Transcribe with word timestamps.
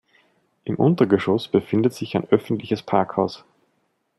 Im 0.63 0.77
Untergeschoss 0.77 1.47
befindet 1.47 1.93
sich 1.93 2.15
ein 2.17 2.27
öffentliches 2.27 2.81
Parkhaus. 2.81 3.45